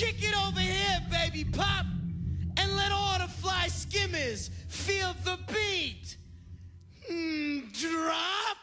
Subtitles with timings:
[0.00, 1.84] Kick it over here, baby pop,
[2.56, 6.16] and let all the fly skimmers feel the beat.
[7.12, 8.59] Mm, drop.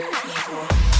[0.00, 0.99] 衣服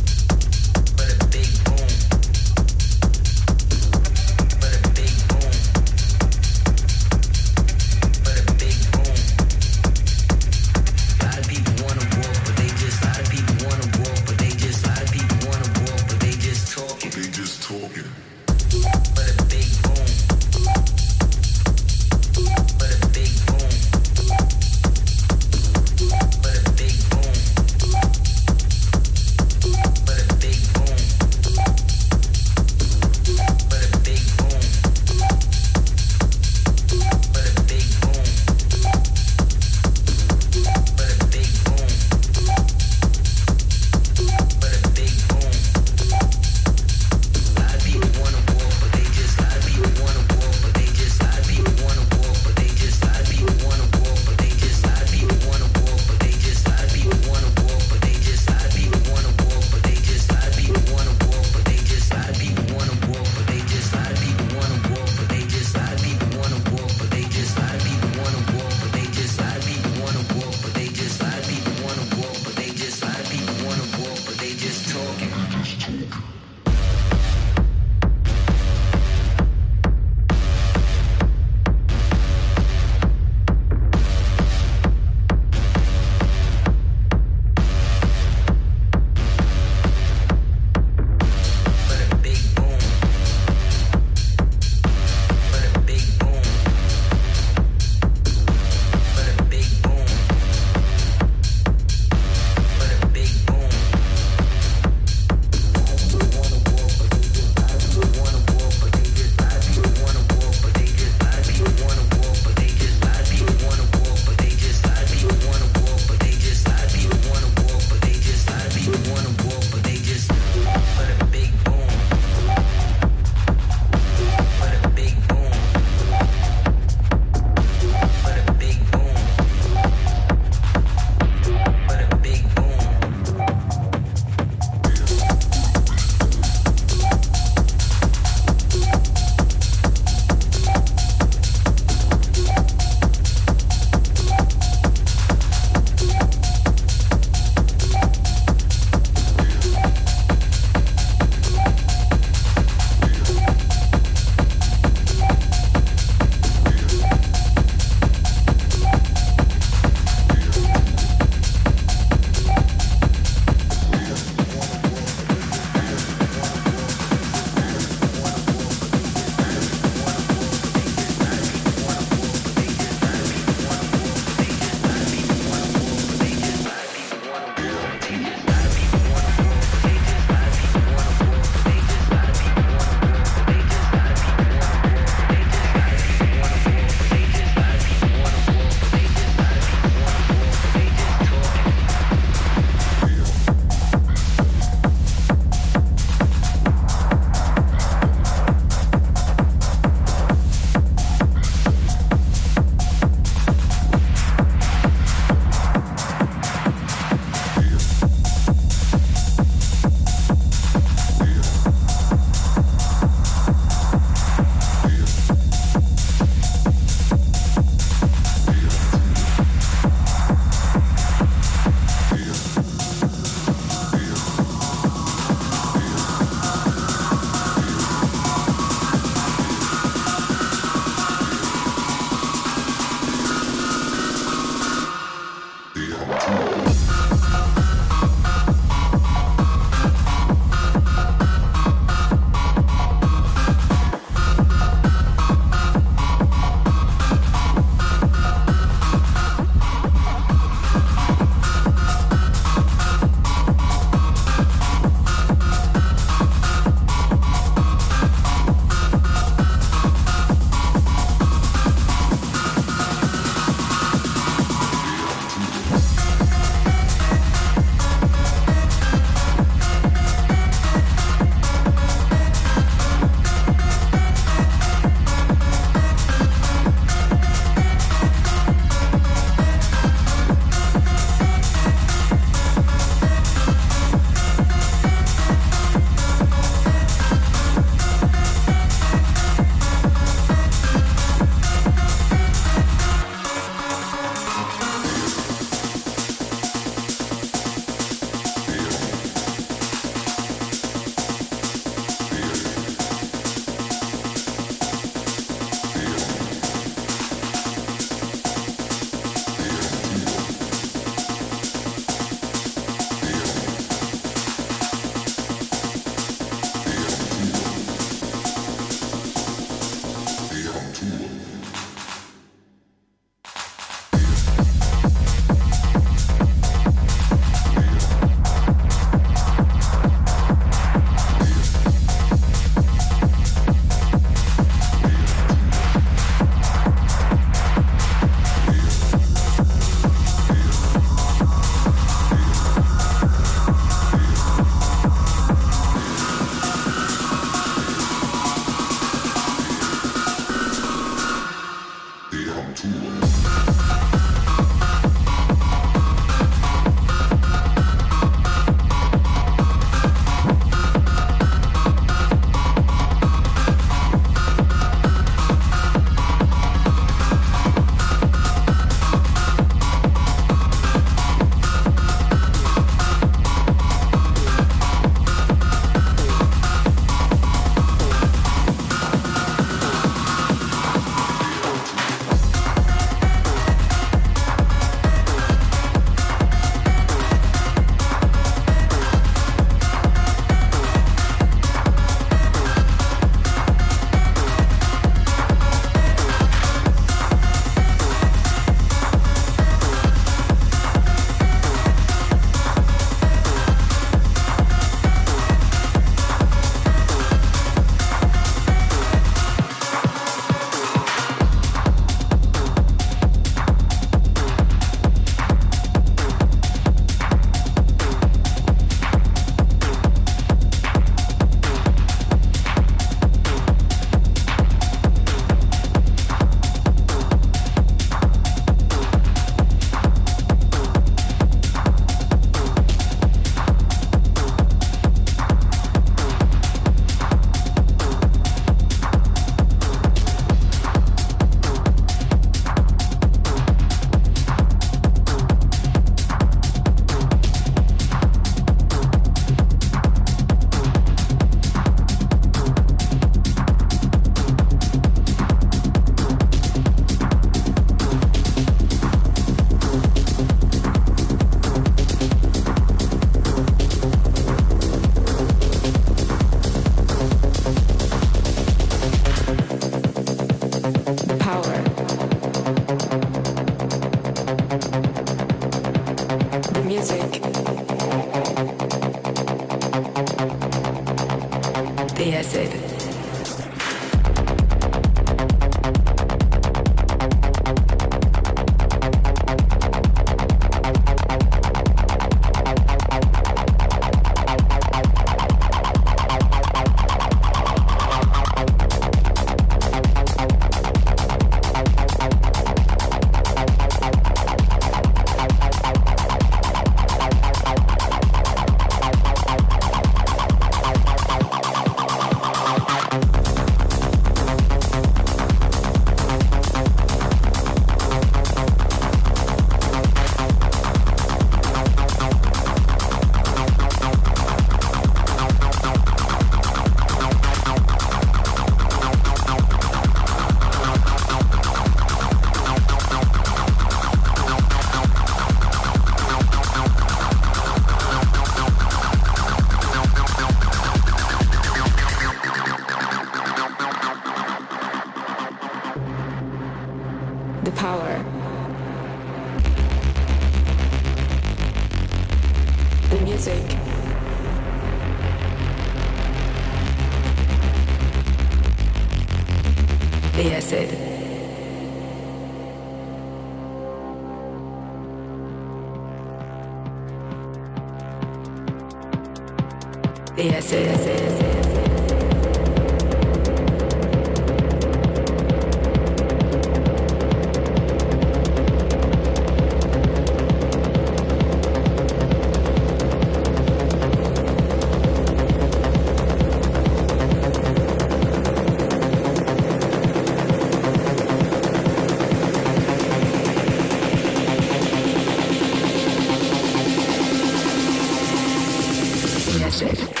[599.61, 600.00] Music.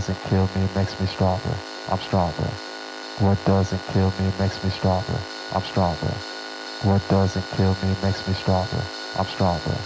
[0.00, 1.54] Doesn't kill me makes me stronger.
[1.90, 2.50] I'm stronger.
[3.18, 5.18] What doesn't kill me makes me stronger.
[5.52, 6.14] I'm stronger.
[6.84, 8.82] What doesn't kill me makes me stronger.
[9.18, 9.76] I'm stronger.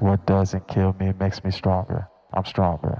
[0.00, 2.08] What doesn't kill me makes me stronger.
[2.32, 2.93] I'm stronger.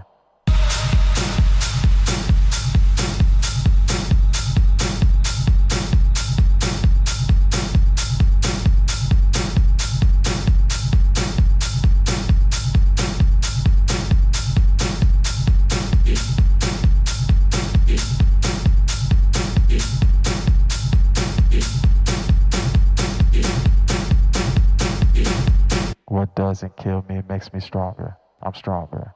[26.76, 28.16] Doesn't kill me it makes me stronger.
[28.42, 29.14] I'm stronger.